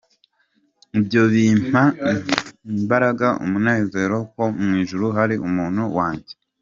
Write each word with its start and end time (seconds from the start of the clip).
Ibyo 0.99 1.21
bimpa 1.33 1.81
imbaraga, 2.79 3.27
umunezero, 3.43 4.15
ko 4.33 4.43
mu 4.61 4.71
ijuru 4.81 5.05
hari 5.17 5.35
umuntu 5.47 5.83
wanjye. 5.97 6.33